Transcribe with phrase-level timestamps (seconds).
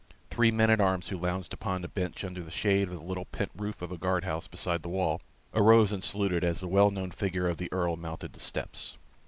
[0.31, 3.25] Three men at arms who lounged upon a bench under the shade of the little
[3.25, 5.21] pent roof of a guard house beside the wall,
[5.53, 8.97] arose and saluted as the well known figure of the Earl mounted the steps.